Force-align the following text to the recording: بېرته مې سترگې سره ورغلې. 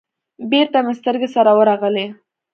بېرته 0.51 0.77
مې 0.85 0.93
سترگې 0.99 1.29
سره 1.35 1.51
ورغلې. 1.59 2.05